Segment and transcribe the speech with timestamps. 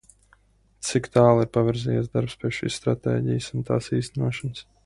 [0.87, 4.69] Cik tālu ir pavirzījies darbs pie šīs stratēģijas un tās īstenošanas?